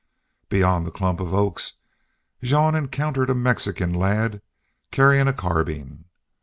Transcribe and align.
Beyond 0.49 0.87
the 0.87 0.91
clump 0.91 1.19
of 1.19 1.31
oaks 1.31 1.73
Jean 2.41 2.73
encountered 2.73 3.29
a 3.29 3.35
Mexican 3.35 3.93
lad 3.93 4.41
carrying 4.89 5.27
a 5.27 5.31
carbine. 5.31 6.05